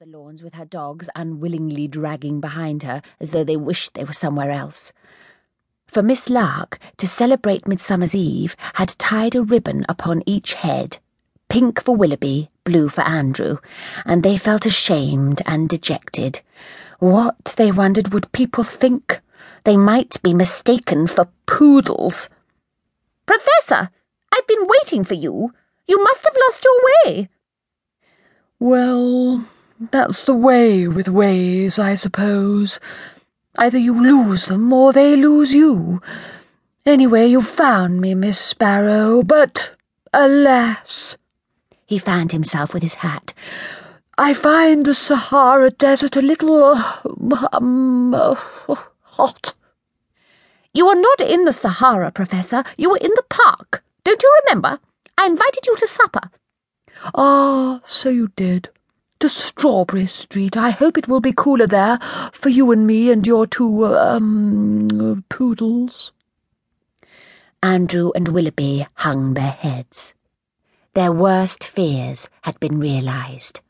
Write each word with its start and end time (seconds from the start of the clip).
the 0.00 0.06
lawns 0.16 0.44
with 0.44 0.54
her 0.54 0.64
dogs 0.64 1.08
unwillingly 1.16 1.88
dragging 1.88 2.40
behind 2.40 2.84
her 2.84 3.02
as 3.18 3.32
though 3.32 3.42
they 3.42 3.56
wished 3.56 3.94
they 3.94 4.04
were 4.04 4.12
somewhere 4.12 4.52
else. 4.52 4.92
For 5.88 6.04
Miss 6.04 6.30
Lark, 6.30 6.78
to 6.98 7.06
celebrate 7.08 7.66
Midsummer's 7.66 8.14
Eve, 8.14 8.54
had 8.74 8.90
tied 8.90 9.34
a 9.34 9.42
ribbon 9.42 9.84
upon 9.88 10.22
each 10.24 10.54
head, 10.54 10.98
pink 11.48 11.82
for 11.82 11.96
Willoughby, 11.96 12.48
blue 12.62 12.88
for 12.88 13.00
Andrew, 13.00 13.58
and 14.06 14.22
they 14.22 14.36
felt 14.36 14.64
ashamed 14.64 15.42
and 15.46 15.68
dejected. 15.68 16.42
What, 17.00 17.54
they 17.56 17.72
wondered, 17.72 18.12
would 18.12 18.30
people 18.30 18.62
think? 18.62 19.20
They 19.64 19.76
might 19.76 20.22
be 20.22 20.32
mistaken 20.32 21.08
for 21.08 21.28
poodles. 21.46 22.28
Professor, 23.26 23.90
I've 24.30 24.46
been 24.46 24.68
waiting 24.78 25.02
for 25.02 25.14
you. 25.14 25.52
You 25.88 26.00
must 26.04 26.22
have 26.22 26.36
lost 26.36 26.62
your 26.64 26.80
way. 26.84 27.28
Well, 28.60 29.44
that's 29.80 30.24
the 30.24 30.34
way 30.34 30.88
with 30.88 31.08
ways, 31.08 31.78
I 31.78 31.94
suppose. 31.94 32.80
Either 33.56 33.78
you 33.78 34.00
lose 34.00 34.46
them 34.46 34.72
or 34.72 34.92
they 34.92 35.16
lose 35.16 35.52
you. 35.52 36.02
Anyway, 36.84 37.26
you 37.26 37.42
found 37.42 38.00
me, 38.00 38.14
Miss 38.14 38.38
Sparrow, 38.38 39.22
but 39.22 39.72
alas. 40.12 41.16
He 41.86 41.98
fanned 41.98 42.32
himself 42.32 42.74
with 42.74 42.82
his 42.82 42.94
hat. 42.94 43.34
I 44.16 44.34
find 44.34 44.84
the 44.84 44.94
Sahara 44.94 45.70
Desert 45.70 46.16
a 46.16 46.22
little, 46.22 46.74
um, 47.52 48.14
uh, 48.14 48.34
hot. 49.02 49.54
You 50.74 50.88
are 50.88 50.96
not 50.96 51.20
in 51.20 51.44
the 51.44 51.52
Sahara, 51.52 52.10
Professor. 52.10 52.64
You 52.76 52.90
were 52.90 52.98
in 52.98 53.12
the 53.14 53.24
park. 53.28 53.82
Don't 54.04 54.22
you 54.22 54.40
remember? 54.44 54.80
I 55.16 55.26
invited 55.26 55.66
you 55.66 55.76
to 55.76 55.86
supper. 55.86 56.30
Ah, 57.14 57.80
so 57.84 58.08
you 58.08 58.28
did. 58.34 58.70
To 59.20 59.28
Strawberry 59.28 60.06
Street. 60.06 60.56
I 60.56 60.70
hope 60.70 60.96
it 60.96 61.08
will 61.08 61.20
be 61.20 61.32
cooler 61.32 61.66
there 61.66 61.98
for 62.32 62.50
you 62.50 62.70
and 62.70 62.86
me 62.86 63.10
and 63.10 63.26
your 63.26 63.48
two, 63.48 63.84
um, 63.86 65.24
poodles. 65.28 66.12
Andrew 67.60 68.12
and 68.14 68.28
Willoughby 68.28 68.86
hung 68.94 69.34
their 69.34 69.50
heads. 69.50 70.14
Their 70.94 71.10
worst 71.10 71.64
fears 71.64 72.28
had 72.42 72.60
been 72.60 72.78
realised. 72.78 73.60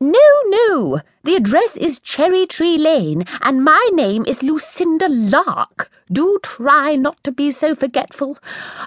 No, 0.00 0.20
no. 0.46 1.00
The 1.24 1.34
address 1.34 1.76
is 1.76 1.98
Cherry 1.98 2.46
Tree 2.46 2.78
Lane, 2.78 3.24
and 3.40 3.64
my 3.64 3.90
name 3.92 4.24
is 4.28 4.44
Lucinda 4.44 5.08
Lark. 5.08 5.90
Do 6.12 6.38
try 6.40 6.94
not 6.94 7.22
to 7.24 7.32
be 7.32 7.50
so 7.50 7.74
forgetful. 7.74 8.38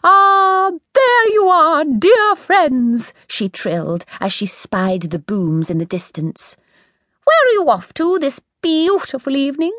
Ah, 0.06 0.72
there 0.94 1.34
you 1.34 1.50
are, 1.50 1.84
dear 1.84 2.36
friends, 2.38 3.14
she 3.28 3.50
trilled 3.50 4.06
as 4.22 4.31
she 4.31 4.45
spied 4.45 5.02
the 5.02 5.20
booms 5.20 5.70
in 5.70 5.80
the 5.80 5.86
distance. 5.86 6.56
Where 7.25 7.46
are 7.46 7.53
you 7.56 7.70
off 7.70 7.94
to 7.96 8.18
this 8.18 8.40
beautiful 8.62 9.36
evening? 9.36 9.73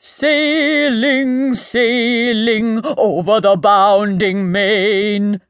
Sailing, 0.00 1.52
sailing 1.52 2.80
over 2.96 3.38
the 3.38 3.56
bounding 3.56 4.50
main, 4.50 5.42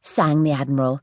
sang 0.00 0.42
the 0.44 0.52
Admiral 0.52 1.02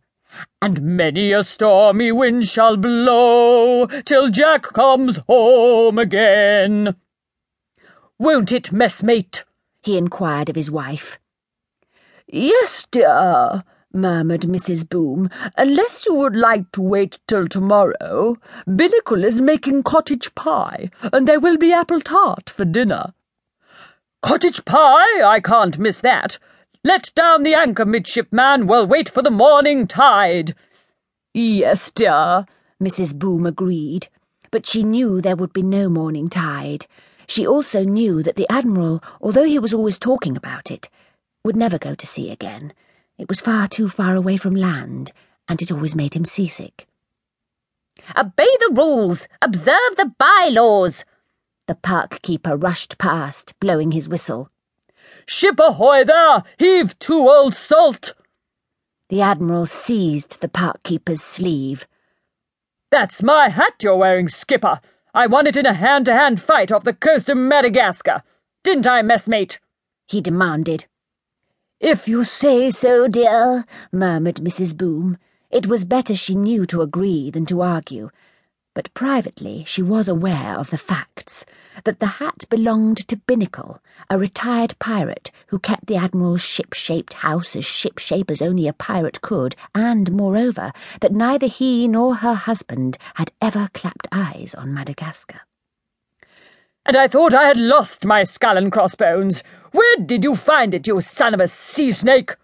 and 0.61 0.81
many 0.81 1.31
a 1.31 1.43
stormy 1.43 2.11
wind 2.11 2.47
shall 2.47 2.77
blow 2.77 3.87
till 4.05 4.29
Jack 4.29 4.63
comes 4.63 5.17
home 5.27 5.97
again. 5.97 6.95
Won't 8.19 8.51
it, 8.51 8.71
messmate? 8.71 9.43
he 9.81 9.97
inquired 9.97 10.49
of 10.49 10.55
his 10.55 10.71
wife. 10.71 11.19
Yes, 12.27 12.85
dear, 12.91 13.63
murmured 13.93 14.41
Mrs. 14.41 14.87
Boom, 14.89 15.29
unless 15.55 16.05
you 16.05 16.13
would 16.15 16.35
like 16.35 16.71
to 16.73 16.81
wait 16.81 17.19
till 17.27 17.47
tomorrow. 17.47 18.35
Binnacle 18.67 19.23
is 19.23 19.41
making 19.41 19.83
cottage 19.83 20.33
pie, 20.35 20.89
and 21.13 21.27
there 21.27 21.39
will 21.39 21.57
be 21.57 21.71
apple 21.71 22.01
tart 22.01 22.49
for 22.49 22.65
dinner. 22.65 23.13
Cottage 24.21 24.65
pie? 24.65 25.21
I 25.23 25.39
can't 25.39 25.77
miss 25.77 26.01
that. 26.01 26.37
Let 26.87 27.13
down 27.15 27.43
the 27.43 27.53
anchor, 27.53 27.85
midshipman. 27.85 28.65
We'll 28.65 28.87
wait 28.87 29.09
for 29.09 29.21
the 29.21 29.29
morning 29.29 29.87
tide. 29.87 30.55
Yes, 31.33 31.91
dear, 31.91 32.45
Mrs. 32.81 33.13
Boom 33.13 33.45
agreed, 33.45 34.07
but 34.51 34.65
she 34.65 34.83
knew 34.83 35.19
there 35.19 35.35
would 35.35 35.51
be 35.51 35.63
no 35.63 35.89
morning 35.89 36.29
tide. 36.29 36.87
She 37.27 37.45
also 37.45 37.83
knew 37.83 38.23
that 38.23 38.37
the 38.37 38.49
Admiral, 38.49 39.03
although 39.19 39.43
he 39.43 39.59
was 39.59 39.73
always 39.73 39.97
talking 39.97 40.37
about 40.37 40.71
it, 40.71 40.87
would 41.43 41.57
never 41.57 41.77
go 41.77 41.93
to 41.93 42.05
sea 42.05 42.31
again. 42.31 42.71
It 43.17 43.27
was 43.27 43.41
far 43.41 43.67
too 43.67 43.89
far 43.89 44.15
away 44.15 44.37
from 44.37 44.55
land, 44.55 45.11
and 45.49 45.61
it 45.61 45.73
always 45.73 45.93
made 45.93 46.13
him 46.13 46.23
seasick. 46.23 46.87
Obey 48.15 48.47
the 48.61 48.71
rules! 48.73 49.27
Observe 49.41 49.97
the 49.97 50.13
bylaws! 50.17 51.03
The 51.67 51.75
park 51.75 52.21
keeper 52.21 52.55
rushed 52.55 52.97
past, 52.97 53.59
blowing 53.59 53.91
his 53.91 54.07
whistle. 54.07 54.49
Ship 55.29 55.59
ahoy 55.59 56.05
there! 56.05 56.43
Heave 56.57 56.97
to, 56.99 57.13
old 57.13 57.53
salt! 57.53 58.13
The 59.09 59.21
Admiral 59.21 59.65
seized 59.65 60.39
the 60.39 60.47
park 60.47 60.83
keeper's 60.83 61.21
sleeve. 61.21 61.85
That's 62.91 63.21
my 63.21 63.49
hat 63.49 63.73
you're 63.81 63.97
wearing, 63.97 64.29
Skipper. 64.29 64.79
I 65.13 65.27
won 65.27 65.45
it 65.45 65.57
in 65.57 65.65
a 65.65 65.73
hand-to-hand 65.73 66.41
fight 66.41 66.71
off 66.71 66.85
the 66.85 66.93
coast 66.93 67.29
of 67.29 67.37
Madagascar. 67.37 68.23
Didn't 68.63 68.87
I, 68.87 69.01
messmate? 69.01 69.59
He 70.07 70.21
demanded. 70.21 70.85
If 71.81 72.07
you 72.07 72.23
say 72.23 72.69
so, 72.69 73.09
dear, 73.09 73.65
murmured 73.91 74.37
Mrs. 74.37 74.77
Boom. 74.77 75.17
It 75.51 75.67
was 75.67 75.83
better 75.83 76.15
she 76.15 76.35
knew 76.35 76.65
to 76.67 76.81
agree 76.81 77.31
than 77.31 77.45
to 77.47 77.61
argue 77.61 78.11
but 78.77 78.93
privately 78.93 79.63
she 79.65 79.81
was 79.81 80.07
aware 80.07 80.55
of 80.55 80.69
the 80.69 80.77
facts 80.77 81.43
that 81.83 81.99
the 81.99 82.05
hat 82.21 82.45
belonged 82.47 83.07
to 83.07 83.17
Binnacle, 83.17 83.79
a 84.07 84.19
retired 84.19 84.77
pirate 84.77 85.31
who 85.47 85.57
kept 85.57 85.87
the 85.87 85.95
Admiral's 85.95 86.41
ship-shaped 86.43 87.13
house 87.13 87.55
as 87.55 87.65
ship-shape 87.65 88.29
as 88.29 88.39
only 88.39 88.67
a 88.67 88.73
pirate 88.73 89.19
could, 89.21 89.55
and, 89.73 90.11
moreover, 90.11 90.71
that 91.01 91.11
neither 91.11 91.47
he 91.47 91.87
nor 91.87 92.17
her 92.17 92.35
husband 92.35 92.99
had 93.15 93.31
ever 93.41 93.67
clapped 93.73 94.07
eyes 94.11 94.53
on 94.53 94.75
Madagascar. 94.75 95.41
And 96.85 96.95
I 96.95 97.07
thought 97.07 97.33
I 97.33 97.47
had 97.47 97.57
lost 97.57 98.05
my 98.05 98.23
skull 98.23 98.57
and 98.57 98.71
crossbones. 98.71 99.41
Where 99.71 99.95
did 100.05 100.23
you 100.23 100.35
find 100.35 100.75
it, 100.75 100.85
you 100.85 101.01
son 101.01 101.33
of 101.33 101.39
a 101.39 101.47
sea 101.47 101.91
snake? 101.91 102.35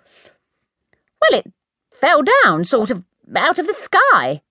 Well, 1.21 1.41
it 1.41 1.53
fell 1.91 2.23
down, 2.43 2.65
sort 2.65 2.89
of, 2.89 3.03
out 3.35 3.59
of 3.59 3.67
the 3.67 3.73
sky, 3.73 4.41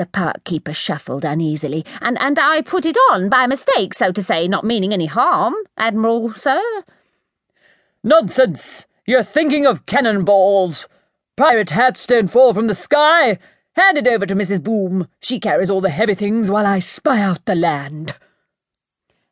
the 0.00 0.06
park 0.06 0.44
keeper 0.44 0.72
shuffled 0.72 1.26
uneasily. 1.26 1.84
And, 2.00 2.18
and 2.22 2.38
I 2.38 2.62
put 2.62 2.86
it 2.86 2.96
on 3.10 3.28
by 3.28 3.46
mistake, 3.46 3.92
so 3.92 4.10
to 4.12 4.22
say, 4.22 4.48
not 4.48 4.64
meaning 4.64 4.94
any 4.94 5.04
harm, 5.04 5.52
Admiral, 5.76 6.32
sir. 6.36 6.62
Nonsense! 8.02 8.86
You're 9.04 9.22
thinking 9.22 9.66
of 9.66 9.84
cannonballs. 9.84 10.88
Pirate 11.36 11.68
hats 11.68 12.06
don't 12.06 12.28
fall 12.28 12.54
from 12.54 12.66
the 12.66 12.74
sky. 12.74 13.38
Hand 13.76 13.98
it 13.98 14.08
over 14.08 14.24
to 14.24 14.34
Mrs. 14.34 14.64
Boom. 14.64 15.06
She 15.20 15.38
carries 15.38 15.68
all 15.68 15.82
the 15.82 15.90
heavy 15.90 16.14
things 16.14 16.50
while 16.50 16.66
I 16.66 16.78
spy 16.78 17.20
out 17.20 17.44
the 17.44 17.54
land. 17.54 18.14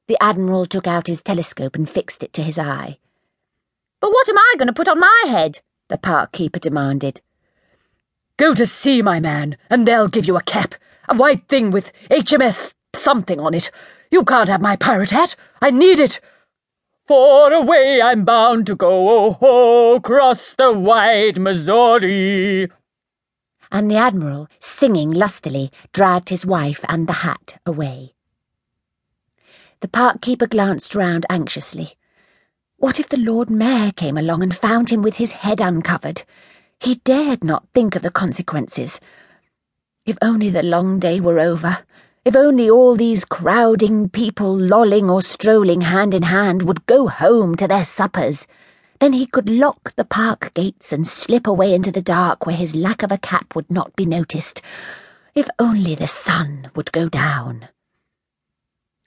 The 0.06 0.23
Admiral 0.23 0.67
took 0.67 0.87
out 0.87 1.06
his 1.06 1.23
telescope 1.23 1.77
and 1.77 1.89
fixed 1.89 2.23
it 2.23 2.35
to 2.35 2.43
his 2.43 2.59
eye. 2.59 2.99
But 4.00 4.11
what 4.11 4.29
am 4.29 4.37
I 4.37 4.55
going 4.59 4.67
to 4.67 4.75
put 4.75 4.89
on 4.89 5.00
my 5.00 5.25
head? 5.29 5.61
the 5.89 5.97
park 5.97 6.33
keeper 6.33 6.59
demanded. 6.59 7.23
Go 8.38 8.54
to 8.54 8.65
sea, 8.66 9.03
my 9.03 9.19
man, 9.19 9.56
and 9.69 9.87
they'll 9.87 10.06
give 10.06 10.25
you 10.25 10.37
a 10.37 10.43
cap, 10.43 10.76
a 11.09 11.16
white 11.16 11.49
thing 11.49 11.72
with 11.72 11.93
HMS 12.09 12.72
something 12.94 13.41
on 13.41 13.53
it. 13.53 13.71
You 14.12 14.25
can't 14.25 14.49
have 14.49 14.60
my 14.60 14.76
pirate 14.76 15.10
hat. 15.10 15.34
I 15.60 15.71
need 15.71 15.99
it. 15.99 16.21
For 17.06 17.53
away 17.53 18.00
I'm 18.00 18.25
bound 18.25 18.66
to 18.69 18.76
go, 18.76 19.09
oh 19.09 19.31
ho, 19.32 19.97
across 19.97 20.54
the 20.56 20.72
wide 20.72 21.41
Missouri. 21.41 22.69
And 23.72 23.91
the 23.91 23.97
Admiral, 23.97 24.49
singing 24.60 25.10
lustily, 25.10 25.72
dragged 25.93 26.28
his 26.28 26.47
wife 26.47 26.84
and 26.88 27.09
the 27.09 27.25
hat 27.25 27.61
away. 27.67 28.14
The 29.81 29.88
park 29.88 30.20
keeper 30.20 30.46
glanced 30.46 30.94
round 30.94 31.26
anxiously. 31.29 31.96
What 32.76 33.00
if 33.00 33.08
the 33.08 33.17
Lord 33.17 33.50
Mayor 33.50 33.91
came 33.91 34.17
along 34.17 34.44
and 34.44 34.56
found 34.56 34.91
him 34.91 35.02
with 35.02 35.17
his 35.17 35.32
head 35.32 35.61
uncovered? 35.61 36.23
He 36.81 36.97
dared 36.97 37.43
not 37.43 37.67
think 37.75 37.97
of 37.97 38.03
the 38.03 38.11
consequences. 38.11 39.01
If 40.07 40.17
only 40.23 40.49
the 40.49 40.63
long 40.63 40.99
day 41.01 41.19
were 41.19 41.41
over. 41.41 41.79
If 42.25 42.37
only 42.37 42.71
all 42.71 42.95
these 42.95 43.25
crowding 43.25 44.09
people, 44.11 44.57
lolling 44.57 45.11
or 45.11 45.23
strolling 45.23 45.81
hand 45.81 46.15
in 46.15 46.23
hand, 46.23 46.63
would 46.63 46.87
go 46.87 47.09
home 47.09 47.57
to 47.57 47.67
their 47.67 47.85
suppers. 47.85 48.47
Then 49.01 49.13
he 49.13 49.27
could 49.27 49.49
lock 49.49 49.95
the 49.97 50.05
park 50.05 50.53
gates 50.55 50.93
and 50.93 51.07
slip 51.07 51.47
away 51.47 51.75
into 51.75 51.91
the 51.91 52.03
dark 52.03 52.47
where 52.47 52.57
his 52.57 52.75
lack 52.75 53.03
of 53.03 53.11
a 53.11 53.19
cap 53.19 53.55
would 53.55 53.71
not 53.71 53.97
be 53.97 54.05
noticed. 54.05 54.63
If 55.35 55.49
only 55.59 55.95
the 55.95 56.09
sun 56.09 56.71
would 56.75 56.93
go 56.93 57.09
down. 57.09 57.69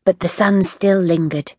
But 0.04 0.20
the 0.20 0.30
sun 0.30 0.64
still 0.64 1.00
lingered. 1.00 1.54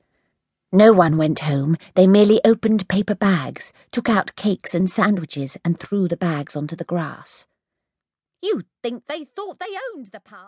No 0.74 0.90
one 0.90 1.19
went 1.19 1.40
home. 1.40 1.76
They 1.94 2.06
merely 2.06 2.40
opened 2.46 2.88
paper 2.88 3.14
bags, 3.14 3.74
took 3.90 4.08
out 4.08 4.34
cakes 4.36 4.74
and 4.74 4.88
sandwiches, 4.88 5.58
and 5.66 5.78
threw 5.78 6.08
the 6.08 6.16
bags 6.16 6.56
onto 6.56 6.74
the 6.74 6.84
grass. 6.84 7.44
You'd 8.40 8.64
think 8.82 9.04
they 9.06 9.24
thought 9.24 9.60
they 9.60 9.66
owned 9.94 10.06
the 10.06 10.20
park. 10.20 10.40